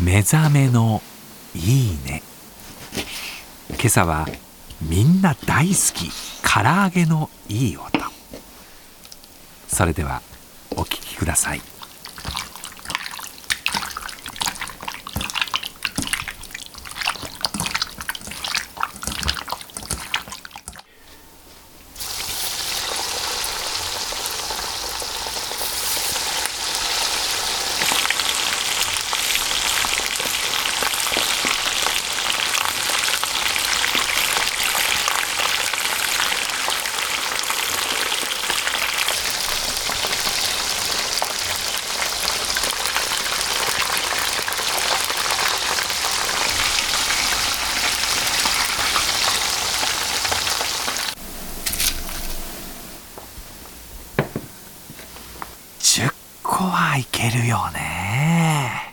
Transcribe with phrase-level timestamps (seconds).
[0.00, 1.02] 目覚めの
[1.54, 2.22] いいね。
[3.70, 4.28] 今朝は
[4.80, 6.10] みんな大好き
[6.42, 7.88] 唐揚げのいい音。
[9.66, 10.22] それでは
[10.76, 11.60] お聞きください。
[56.48, 58.87] 個はいけるよね。